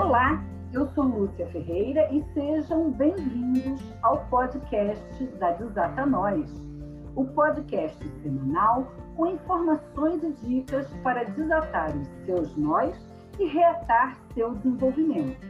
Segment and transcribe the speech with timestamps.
[0.00, 6.50] Olá, eu sou Lúcia Ferreira e sejam bem-vindos ao podcast da Desata Nós,
[7.14, 12.96] o podcast semanal com informações e dicas para desatar os seus nós
[13.38, 15.46] e reatar seu desenvolvimento.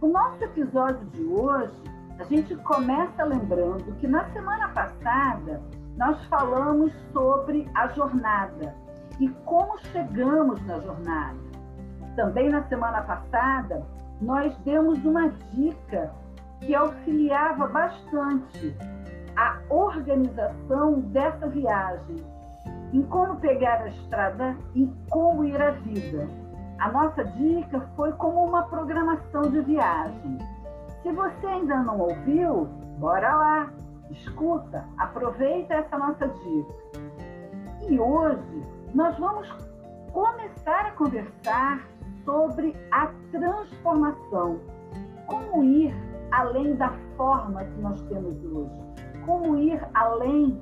[0.00, 1.76] O nosso episódio de hoje,
[2.18, 5.62] a gente começa lembrando que na semana passada
[5.98, 8.74] nós falamos sobre a jornada
[9.20, 11.57] e como chegamos na jornada.
[12.18, 13.86] Também na semana passada,
[14.20, 16.10] nós demos uma dica
[16.58, 18.76] que auxiliava bastante
[19.36, 22.16] a organização dessa viagem,
[22.92, 26.26] em como pegar a estrada e como ir à vida.
[26.80, 30.38] A nossa dica foi como uma programação de viagem.
[31.04, 32.64] Se você ainda não ouviu,
[32.98, 33.70] bora lá,
[34.10, 36.74] escuta, aproveita essa nossa dica.
[37.88, 39.48] E hoje nós vamos
[40.12, 41.78] começar a conversar
[42.28, 44.60] sobre a transformação.
[45.26, 45.94] Como ir
[46.30, 48.70] além da forma que nós temos hoje?
[49.24, 50.60] Como ir além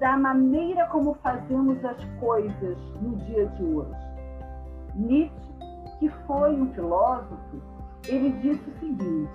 [0.00, 3.94] da maneira como fazemos as coisas no dia de hoje?
[4.94, 5.52] Nietzsche
[5.98, 7.62] que foi um filósofo,
[8.08, 9.30] ele disse o seguinte: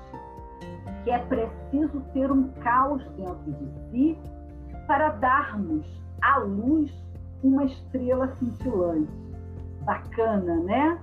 [1.04, 4.18] que é preciso ter um caos dentro de si
[4.88, 5.86] para darmos
[6.24, 6.92] à luz
[7.44, 9.12] uma estrela cintilante.
[9.86, 11.00] Bacana, né?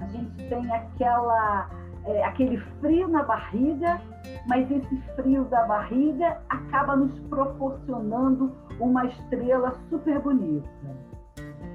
[0.00, 1.68] A gente tem aquela,
[2.06, 4.00] é, aquele frio na barriga,
[4.46, 10.68] mas esse frio da barriga acaba nos proporcionando uma estrela super bonita.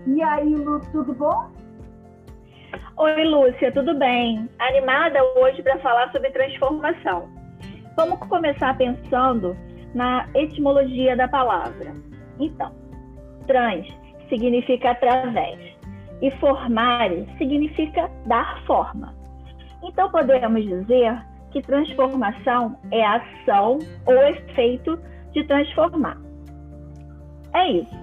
[0.08, 1.50] E aí, Lu, tudo bom?
[2.98, 4.50] Oi, Lúcia, tudo bem?
[4.60, 7.30] Animada hoje para falar sobre transformação.
[7.96, 9.56] Vamos começar pensando
[9.94, 11.94] na etimologia da palavra.
[12.40, 12.72] Então,
[13.48, 13.88] trans
[14.30, 15.60] significa através
[16.22, 19.14] e formare significa dar forma.
[19.84, 21.20] Então, podemos dizer
[21.52, 24.98] que transformação é a ação ou efeito
[25.34, 26.18] de transformar.
[27.54, 28.02] É isso.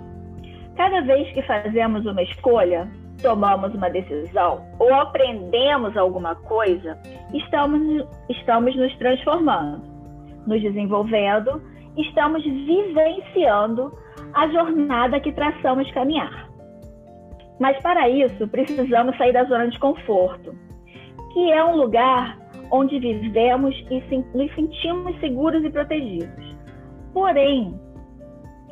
[0.76, 2.88] Cada vez que fazemos uma escolha,
[3.22, 6.98] tomamos uma decisão ou aprendemos alguma coisa,
[7.32, 9.82] estamos, estamos nos transformando,
[10.46, 11.62] nos desenvolvendo,
[11.96, 13.92] estamos vivenciando
[14.34, 16.47] a jornada que traçamos caminhar.
[17.58, 20.54] Mas para isso, precisamos sair da zona de conforto,
[21.32, 22.38] que é um lugar
[22.70, 24.02] onde vivemos e
[24.36, 26.56] nos sentimos seguros e protegidos.
[27.12, 27.78] Porém,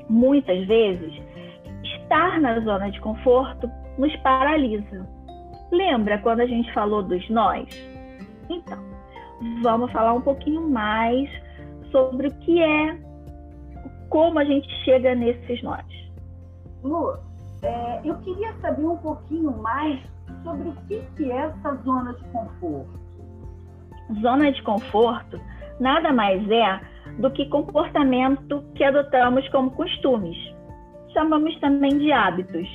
[0.09, 1.13] muitas vezes,
[1.83, 5.09] estar na zona de conforto nos paralisa.
[5.73, 7.69] Lembra quando a gente falou dos nós?
[8.49, 8.79] Então,
[9.63, 11.29] vamos falar um pouquinho mais
[11.91, 12.99] sobre o que é,
[14.09, 15.85] como a gente chega nesses nós.
[16.85, 17.17] Lu,
[17.67, 20.01] é, eu queria saber um pouquinho mais
[20.43, 23.01] sobre o que, que é essa zona de conforto.
[24.21, 25.41] Zona de conforto
[25.81, 26.81] nada mais é
[27.19, 30.37] do que comportamento que adotamos como costumes.
[31.13, 32.69] Chamamos também de hábitos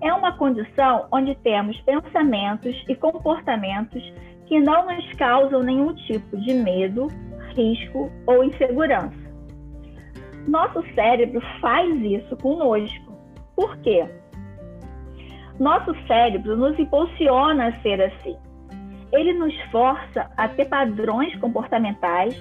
[0.00, 4.02] é uma condição onde temos pensamentos e comportamentos
[4.46, 7.08] que não nos causam nenhum tipo de medo,
[7.56, 9.16] risco ou insegurança.
[10.46, 13.07] Nosso cérebro faz isso conosco.
[13.58, 14.08] Por quê?
[15.58, 18.36] Nosso cérebro nos impulsiona a ser assim.
[19.12, 22.40] Ele nos força a ter padrões comportamentais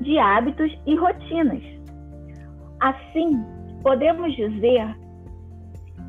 [0.00, 1.62] de hábitos e rotinas.
[2.80, 3.44] Assim,
[3.82, 4.96] podemos dizer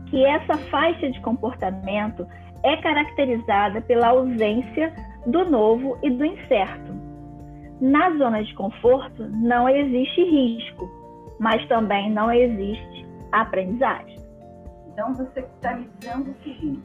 [0.10, 2.26] que essa faixa de comportamento
[2.64, 4.94] é caracterizada pela ausência
[5.26, 6.94] do novo e do incerto.
[7.82, 10.90] Na zona de conforto não existe risco,
[11.42, 14.19] mas também não existe aprendizagem.
[15.00, 16.84] Então você está me dizendo o seguinte: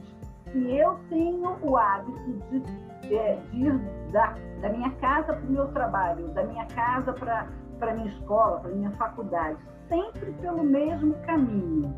[0.53, 2.61] se eu tenho o hábito de,
[3.09, 3.77] de ir
[4.13, 7.49] da, da minha casa para o meu trabalho, da minha casa para
[7.81, 9.59] a minha escola, para a minha faculdade,
[9.89, 11.93] sempre pelo mesmo caminho,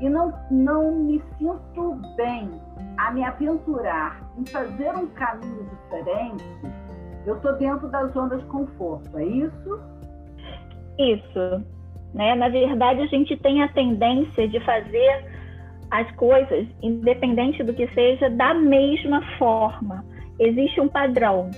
[0.00, 2.50] e não, não me sinto bem
[2.96, 6.44] a me aventurar em fazer um caminho diferente,
[7.26, 9.80] eu estou dentro da zona de conforto, é isso?
[10.98, 11.62] Isso.
[12.14, 12.34] Né?
[12.36, 15.37] Na verdade, a gente tem a tendência de fazer
[15.90, 20.04] as coisas, independente do que seja, da mesma forma.
[20.38, 21.50] Existe um padrão.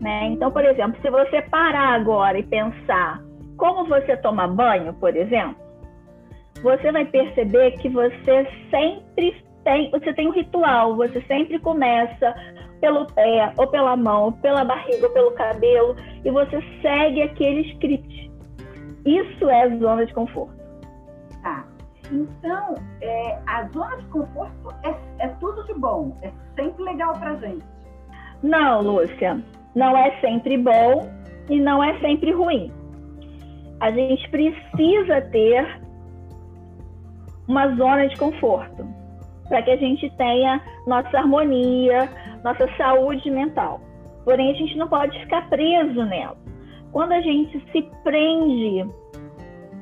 [0.00, 0.26] Né?
[0.26, 3.22] Então, por exemplo, se você parar agora e pensar
[3.56, 5.56] como você toma banho, por exemplo,
[6.62, 12.34] você vai perceber que você sempre tem, você tem um ritual, você sempre começa
[12.80, 17.62] pelo pé, ou pela mão, ou pela barriga, ou pelo cabelo, e você segue aquele
[17.72, 18.30] script.
[19.04, 20.56] Isso é zona de conforto.
[21.42, 21.64] Tá.
[22.10, 24.94] Então, é, a zona de conforto é,
[25.24, 27.64] é tudo de bom, é sempre legal pra gente.
[28.42, 29.42] Não, Lúcia,
[29.74, 31.10] não é sempre bom
[31.50, 32.72] e não é sempre ruim.
[33.80, 35.80] A gente precisa ter
[37.46, 38.86] uma zona de conforto
[39.48, 42.08] para que a gente tenha nossa harmonia,
[42.44, 43.80] nossa saúde mental.
[44.24, 46.36] Porém, a gente não pode ficar preso nela.
[46.92, 48.86] Quando a gente se prende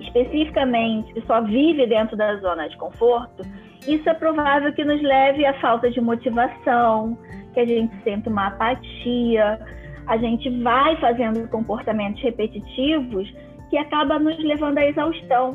[0.01, 3.43] especificamente, só vive dentro da zona de conforto,
[3.87, 7.17] isso é provável que nos leve à falta de motivação,
[7.55, 9.59] que a gente sente uma apatia,
[10.07, 13.33] a gente vai fazendo comportamentos repetitivos
[13.71, 15.55] que acaba nos levando à exaustão,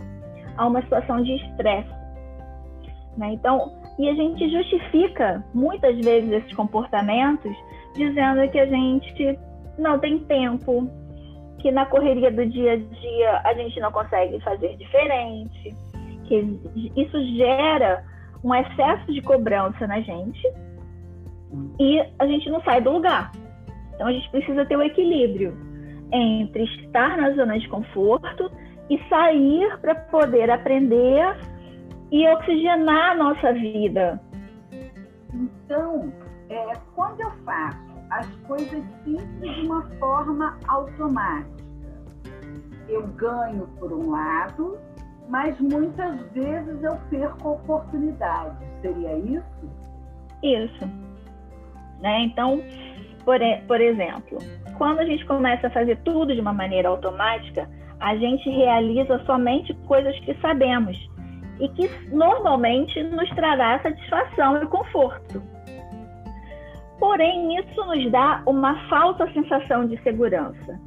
[0.57, 1.89] a uma situação de estresse.
[3.17, 3.33] Né?
[3.33, 7.55] Então, e a gente justifica muitas vezes esses comportamentos
[7.95, 9.39] dizendo que a gente
[9.77, 10.89] não tem tempo,
[11.61, 15.75] que na correria do dia a dia a gente não consegue fazer diferente,
[16.25, 16.59] que
[16.95, 18.03] isso gera
[18.43, 20.41] um excesso de cobrança na gente
[21.79, 23.31] e a gente não sai do lugar.
[23.93, 25.55] Então a gente precisa ter o um equilíbrio
[26.11, 28.51] entre estar na zona de conforto
[28.89, 31.37] e sair para poder aprender
[32.11, 34.19] e oxigenar a nossa vida.
[35.33, 36.11] Então,
[36.49, 37.90] é, quando eu faço
[38.51, 41.63] coisas simples de uma forma automática,
[42.89, 44.77] eu ganho por um lado,
[45.29, 48.57] mas muitas vezes eu perco a oportunidade.
[48.81, 49.71] Seria isso?
[50.43, 50.85] Isso.
[52.01, 52.23] Né?
[52.23, 52.61] Então,
[53.23, 54.37] por, por exemplo,
[54.77, 57.69] quando a gente começa a fazer tudo de uma maneira automática,
[58.01, 60.97] a gente realiza somente coisas que sabemos
[61.57, 65.41] e que normalmente nos trará satisfação e conforto.
[67.01, 70.79] Porém, isso nos dá uma falsa sensação de segurança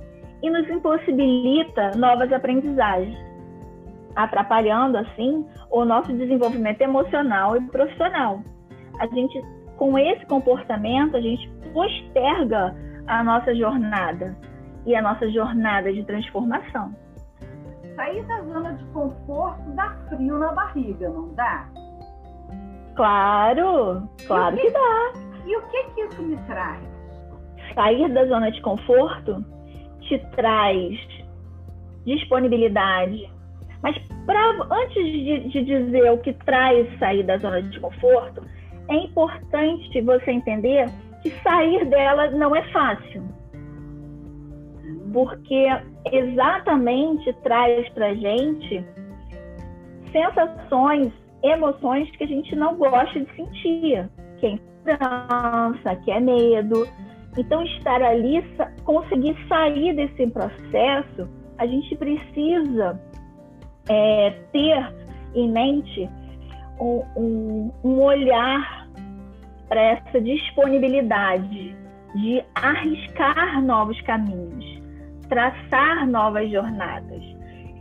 [0.42, 3.18] e nos impossibilita novas aprendizagens,
[4.16, 8.40] atrapalhando assim o nosso desenvolvimento emocional e profissional.
[9.00, 9.42] A gente,
[9.76, 12.74] com esse comportamento, a gente posterga
[13.08, 14.36] a nossa jornada
[14.86, 16.94] e a nossa jornada de transformação
[17.96, 21.68] sair da zona de conforto dá frio na barriga, não dá?
[22.96, 25.33] Claro, claro que, que, dá.
[25.46, 26.80] E o que que isso me traz?
[27.74, 29.44] Sair da zona de conforto
[30.02, 30.98] te traz
[32.04, 33.30] disponibilidade.
[33.82, 33.96] Mas
[34.26, 38.42] pra, antes de, de dizer o que traz sair da zona de conforto,
[38.88, 40.86] é importante você entender
[41.22, 43.22] que sair dela não é fácil
[45.14, 45.66] porque
[46.10, 48.84] exatamente traz para gente
[50.10, 51.12] sensações,
[51.42, 56.86] emoções que a gente não gosta de sentir, que é insegurança, que é medo.
[57.36, 58.44] Então, estar ali,
[58.84, 61.28] conseguir sair desse processo,
[61.58, 63.00] a gente precisa
[63.88, 64.94] é, ter
[65.34, 66.08] em mente
[66.80, 68.88] um, um, um olhar
[69.68, 71.76] para essa disponibilidade
[72.14, 74.84] de arriscar novos caminhos
[75.28, 77.22] traçar novas jornadas.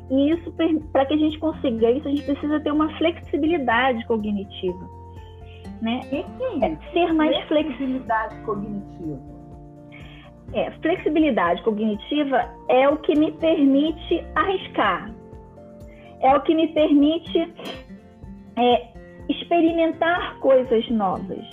[0.09, 0.53] E isso,
[0.91, 5.02] para que a gente consiga isso, a gente precisa ter uma flexibilidade cognitiva.
[5.83, 5.99] Né?
[6.09, 6.25] que
[6.63, 9.19] é, ser mais flexibilidade cognitiva.
[10.53, 15.11] É, flexibilidade cognitiva é o que me permite arriscar,
[16.21, 17.53] é o que me permite
[18.55, 18.87] é,
[19.27, 21.43] experimentar coisas novas.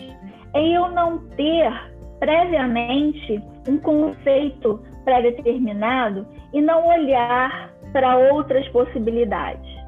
[0.54, 1.72] É eu não ter
[2.20, 9.79] previamente um conceito pré-determinado e não olhar para outras possibilidades.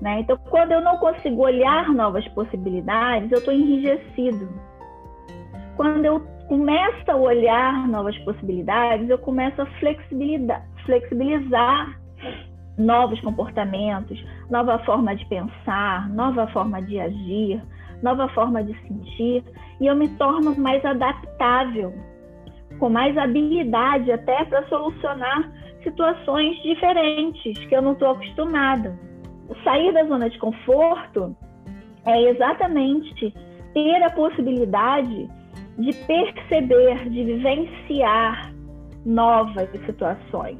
[0.00, 0.20] Né?
[0.20, 4.48] Então, quando eu não consigo olhar novas possibilidades, eu estou enrijecido.
[5.76, 12.00] Quando eu começo a olhar novas possibilidades, eu começo a flexibilizar, flexibilizar
[12.78, 17.62] novos comportamentos, nova forma de pensar, nova forma de agir,
[18.02, 19.44] nova forma de sentir,
[19.80, 21.92] e eu me torno mais adaptável
[22.78, 25.52] com mais habilidade até para solucionar
[25.82, 29.07] situações diferentes que eu não estou acostumada.
[29.64, 31.36] Sair da zona de conforto
[32.04, 33.34] é exatamente
[33.74, 35.28] ter a possibilidade
[35.78, 38.52] de perceber, de vivenciar
[39.04, 40.58] novas situações.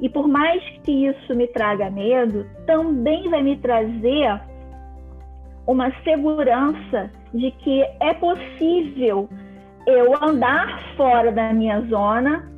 [0.00, 4.40] E por mais que isso me traga medo, também vai me trazer
[5.66, 9.28] uma segurança de que é possível
[9.86, 12.51] eu andar fora da minha zona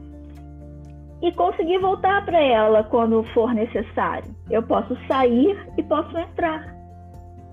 [1.24, 4.30] e conseguir voltar para ela quando for necessário.
[4.50, 6.74] Eu posso sair e posso entrar.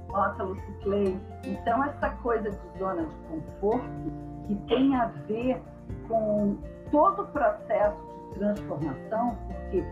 [0.10, 4.12] Nossa, Luciclei, então essa coisa de zona de conforto
[4.46, 5.62] que tem a ver
[6.10, 6.58] com
[6.92, 7.98] todo o processo
[8.34, 9.86] de transformação, porque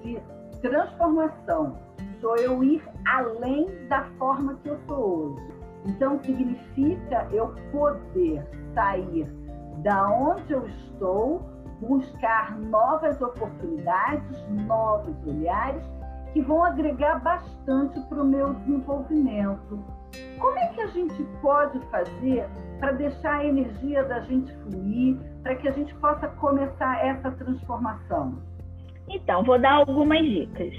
[0.00, 0.22] se
[0.60, 1.76] transformação
[2.20, 5.52] sou eu ir além da forma que eu sou hoje.
[5.86, 9.26] Então significa eu poder sair
[9.78, 11.42] da onde eu estou,
[11.82, 15.82] buscar novas oportunidades, novos olhares
[16.32, 19.84] que vão agregar bastante para o meu desenvolvimento.
[20.38, 22.46] Como é que a gente pode fazer
[22.78, 28.38] para deixar a energia da gente fluir, para que a gente possa começar essa transformação?
[29.08, 30.72] Então, vou dar algumas dicas.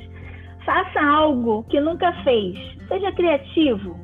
[0.65, 2.57] Faça algo que nunca fez.
[2.88, 3.98] Seja criativo.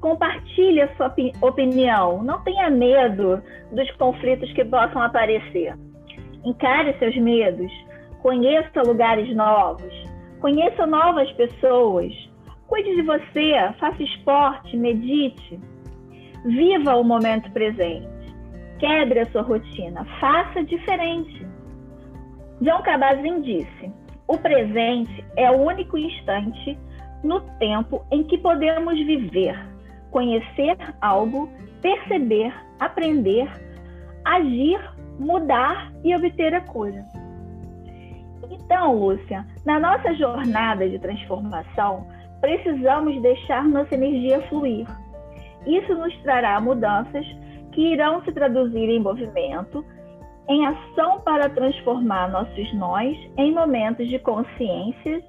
[0.00, 2.22] Compartilhe a sua opinião.
[2.22, 5.74] Não tenha medo dos conflitos que possam aparecer.
[6.44, 7.72] Encare seus medos.
[8.22, 9.92] Conheça lugares novos.
[10.40, 12.12] Conheça novas pessoas.
[12.66, 13.52] Cuide de você.
[13.78, 14.76] Faça esporte.
[14.76, 15.60] Medite.
[16.44, 18.08] Viva o momento presente.
[18.78, 20.04] Quebre a sua rotina.
[20.20, 21.46] Faça diferente.
[22.60, 23.92] John Kabat-Zinn disse:
[24.26, 26.78] o presente é o único instante
[27.22, 29.54] no tempo em que podemos viver,
[30.10, 31.48] conhecer algo,
[31.82, 33.50] perceber, aprender,
[34.24, 34.80] agir,
[35.18, 37.04] mudar e obter a cura.
[38.50, 42.06] Então, Lúcia, na nossa jornada de transformação,
[42.40, 44.86] precisamos deixar nossa energia fluir.
[45.66, 47.24] Isso nos trará mudanças
[47.72, 49.84] que irão se traduzir em movimento,
[50.48, 55.22] em ação para transformar nossos nós em momentos de consciência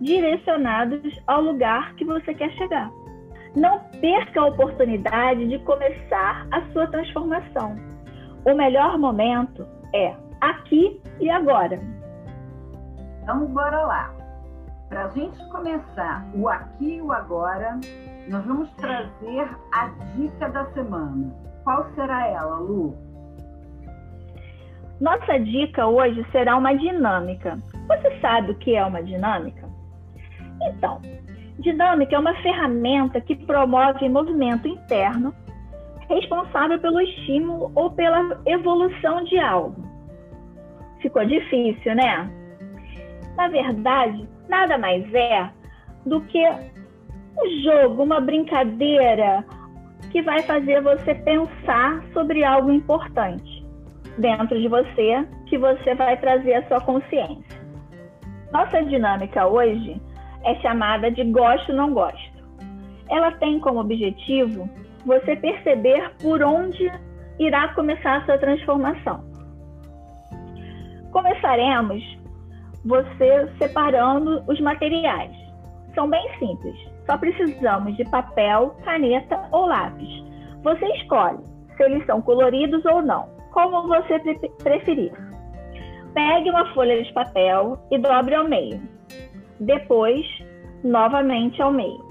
[0.00, 2.90] direcionados ao lugar que você quer chegar.
[3.56, 7.76] Não perca a oportunidade de começar a sua transformação.
[8.48, 11.78] O melhor momento é aqui e agora.
[13.22, 14.10] Então, bora lá.
[14.88, 17.78] Para a gente começar o aqui e o agora,
[18.26, 21.30] nós vamos trazer a dica da semana.
[21.62, 22.96] Qual será ela, Lu?
[24.98, 27.58] Nossa dica hoje será uma dinâmica.
[27.86, 29.68] Você sabe o que é uma dinâmica?
[30.62, 31.02] Então,
[31.58, 35.34] dinâmica é uma ferramenta que promove movimento interno
[36.08, 39.76] responsável pelo estímulo ou pela evolução de algo.
[41.00, 42.30] Ficou difícil, né?
[43.36, 45.50] Na verdade, nada mais é
[46.04, 49.44] do que um jogo, uma brincadeira
[50.10, 53.64] que vai fazer você pensar sobre algo importante
[54.18, 57.58] dentro de você que você vai trazer a sua consciência.
[58.52, 60.00] Nossa dinâmica hoje
[60.44, 62.38] é chamada de gosto não gosto.
[63.10, 64.68] Ela tem como objetivo
[65.08, 66.92] você perceber por onde
[67.38, 69.24] irá começar a sua transformação.
[71.10, 72.02] Começaremos
[72.84, 75.34] você separando os materiais.
[75.94, 76.76] São bem simples.
[77.06, 80.08] Só precisamos de papel, caneta ou lápis.
[80.62, 81.42] Você escolhe
[81.76, 84.18] se eles são coloridos ou não como você
[84.62, 85.12] preferir.
[86.12, 88.80] Pegue uma folha de papel e dobre ao meio.
[89.58, 90.24] Depois,
[90.84, 92.06] novamente ao meio.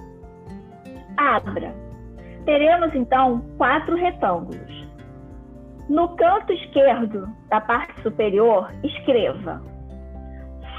[1.15, 1.86] Abra.
[2.47, 4.87] Teremos então quatro retângulos.
[5.89, 9.61] No canto esquerdo da parte superior, escreva: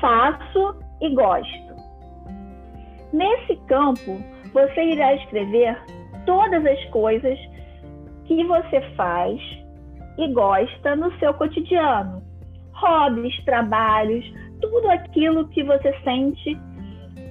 [0.01, 1.75] Faço e gosto.
[3.13, 4.17] Nesse campo,
[4.51, 5.79] você irá escrever
[6.25, 7.39] todas as coisas
[8.25, 9.39] que você faz
[10.17, 12.23] e gosta no seu cotidiano.
[12.73, 14.25] Hobbies, trabalhos,
[14.63, 16.59] tudo aquilo que você sente,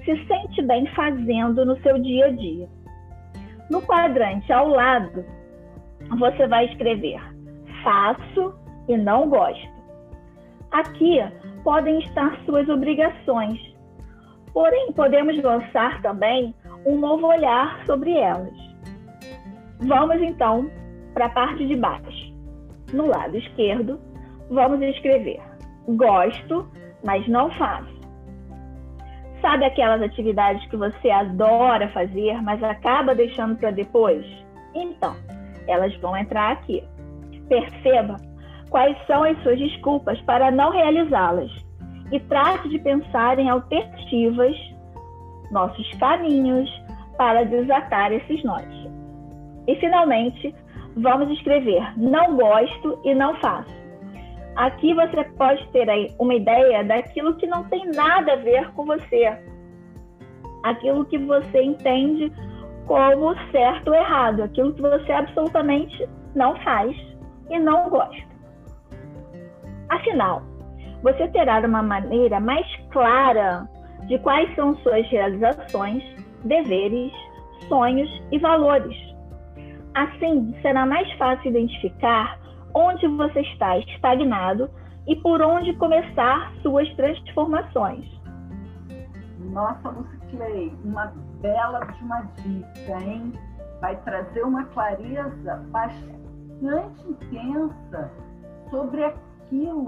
[0.04, 2.77] se sente bem fazendo no seu dia a dia.
[3.70, 5.24] No quadrante ao lado,
[6.18, 7.20] você vai escrever
[7.82, 8.54] faço
[8.88, 9.68] e não gosto.
[10.70, 11.18] Aqui
[11.64, 13.58] podem estar suas obrigações,
[14.52, 18.54] porém podemos lançar também um novo olhar sobre elas.
[19.80, 20.70] Vamos então
[21.14, 22.34] para a parte de baixo.
[22.92, 24.00] No lado esquerdo,
[24.50, 25.40] vamos escrever:
[25.88, 26.68] gosto,
[27.04, 27.97] mas não faço.
[29.40, 34.24] Sabe aquelas atividades que você adora fazer, mas acaba deixando para depois?
[34.74, 35.14] Então,
[35.66, 36.82] elas vão entrar aqui.
[37.48, 38.16] Perceba
[38.68, 41.50] quais são as suas desculpas para não realizá-las
[42.10, 44.56] e trate de pensar em alternativas,
[45.50, 46.70] nossos caminhos
[47.16, 48.66] para desatar esses nós.
[49.66, 50.54] E finalmente,
[50.96, 53.78] vamos escrever não gosto e não faço.
[54.58, 58.84] Aqui você pode ter aí uma ideia daquilo que não tem nada a ver com
[58.84, 59.38] você.
[60.64, 62.32] Aquilo que você entende
[62.86, 66.94] como certo ou errado, aquilo que você absolutamente não faz
[67.48, 68.28] e não gosta.
[69.88, 70.42] Afinal,
[71.02, 73.68] você terá uma maneira mais clara
[74.06, 76.02] de quais são suas realizações,
[76.44, 77.12] deveres,
[77.68, 79.08] sonhos e valores
[79.98, 82.38] Assim, será mais fácil identificar
[82.78, 84.70] onde você está estagnado
[85.08, 88.06] e por onde começar suas transformações.
[89.50, 93.32] Nossa, Luciclei, uma bela de uma dica, hein?
[93.80, 98.12] Vai trazer uma clareza bastante intensa
[98.70, 99.86] sobre aquilo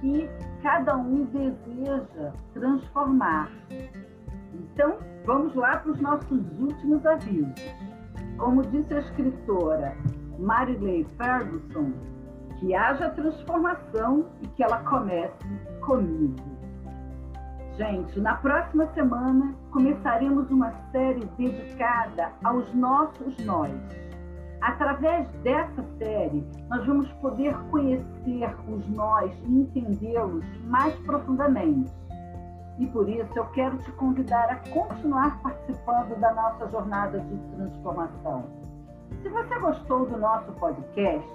[0.00, 0.28] que
[0.62, 3.50] cada um deseja transformar.
[4.54, 7.74] Então, vamos lá para os nossos últimos avisos.
[8.36, 9.94] Como disse a escritora
[10.40, 11.92] Marilei Ferguson,
[12.58, 15.44] que haja transformação e que ela comece
[15.80, 16.60] comigo.
[17.76, 23.72] Gente, na próxima semana começaremos uma série dedicada aos nossos nós.
[24.60, 31.90] Através dessa série, nós vamos poder conhecer os nós e entendê-los mais profundamente.
[32.78, 38.69] E por isso eu quero te convidar a continuar participando da nossa jornada de transformação.
[39.22, 41.28] Se você gostou do nosso podcast,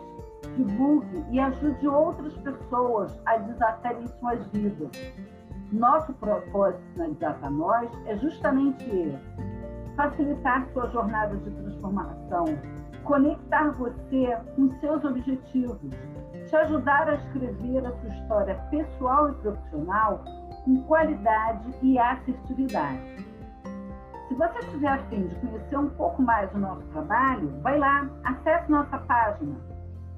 [0.57, 4.91] divulgue e ajude outras pessoas a desatarem suas vidas.
[5.71, 12.45] Nosso propósito na Desata Nós é justamente esse: facilitar sua jornada de transformação,
[13.03, 15.91] conectar você com seus objetivos,
[16.47, 20.23] te ajudar a escrever a sua história pessoal e profissional
[20.63, 23.24] com qualidade e assertividade.
[24.35, 28.69] Se você estiver afim de conhecer um pouco mais do nosso trabalho, vai lá, acesse
[28.69, 29.55] nossa página